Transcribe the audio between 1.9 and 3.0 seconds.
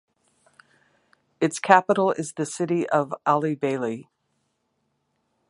is the city